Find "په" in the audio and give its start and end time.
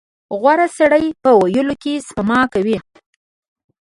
1.23-1.29